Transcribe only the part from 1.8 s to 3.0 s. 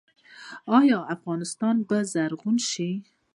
به زرغون شي؟